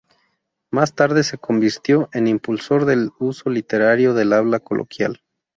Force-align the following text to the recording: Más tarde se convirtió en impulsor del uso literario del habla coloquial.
Más 0.71 0.95
tarde 0.95 1.21
se 1.21 1.37
convirtió 1.37 2.09
en 2.11 2.25
impulsor 2.25 2.85
del 2.85 3.11
uso 3.19 3.51
literario 3.51 4.15
del 4.15 4.33
habla 4.33 4.59
coloquial. 4.59 5.21